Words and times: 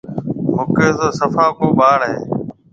مڪيش 0.55 0.91
تو 0.99 1.07
سڦا 1.19 1.45
ڪو 1.57 1.65
ٻاݪ 1.77 1.99
هيَ۔ 2.09 2.17